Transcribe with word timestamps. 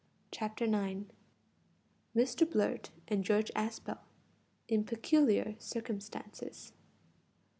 CHAPTER 0.31 0.65
NINE. 0.65 1.11
MR. 2.15 2.51
BLURT 2.51 2.89
AND 3.07 3.23
GEORGE 3.23 3.51
ASPEL 3.55 3.99
IN 4.67 4.83
PECULIAR 4.83 5.57
CIRCUMSTANCES. 5.59 6.73